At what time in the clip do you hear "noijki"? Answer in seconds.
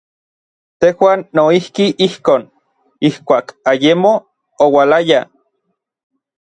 1.39-1.85